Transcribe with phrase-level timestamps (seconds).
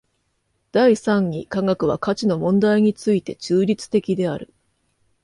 [0.71, 4.51] 第三に科学は価値の問題について中立的である。